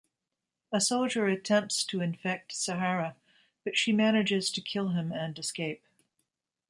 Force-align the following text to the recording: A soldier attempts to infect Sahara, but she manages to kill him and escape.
A 0.71 0.81
soldier 0.81 1.27
attempts 1.27 1.83
to 1.83 2.01
infect 2.01 2.53
Sahara, 2.53 3.15
but 3.63 3.77
she 3.77 3.91
manages 3.91 4.49
to 4.49 4.59
kill 4.59 4.87
him 4.93 5.11
and 5.11 5.37
escape. 5.37 5.83